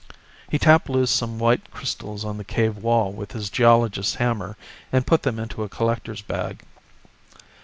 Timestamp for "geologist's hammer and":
3.51-5.05